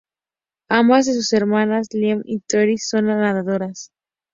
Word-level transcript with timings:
Ambas 0.71 1.05
de 1.05 1.13
sus 1.13 1.31
hermanas, 1.31 1.89
Leah 1.93 2.21
y 2.25 2.39
Taryn, 2.39 2.79
son 2.79 3.05
nadadoras. 3.05 3.91